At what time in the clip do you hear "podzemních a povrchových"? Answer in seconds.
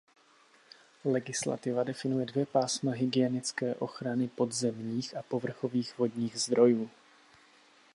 4.27-5.97